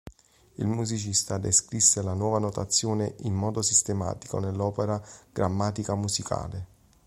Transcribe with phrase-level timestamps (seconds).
[0.55, 4.99] Il musicista descrisse la nuova notazione in modo sistematico nell'opera
[5.31, 6.67] "Grammatica musicale".